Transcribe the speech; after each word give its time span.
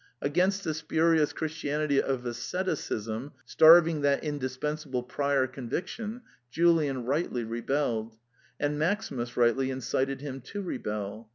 Against 0.19 0.63
the 0.63 0.73
spurious 0.73 1.31
Christianity 1.31 2.01
of 2.01 2.25
as 2.25 2.37
ceticism, 2.39 3.33
starving 3.45 4.01
that 4.01 4.23
indispensable 4.23 5.03
prior 5.03 5.45
convic 5.45 5.85
tion, 5.85 6.21
Julian 6.49 7.05
rightly 7.05 7.43
rebelled; 7.43 8.17
and 8.59 8.79
Maximus 8.79 9.37
rightly 9.37 9.69
incited 9.69 10.19
him 10.21 10.41
to 10.45 10.63
rebel. 10.63 11.29